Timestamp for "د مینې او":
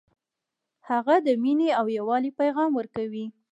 1.25-1.85